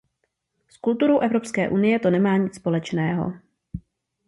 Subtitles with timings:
[0.67, 3.33] S kulturou Evropské unie to nemá nic společného.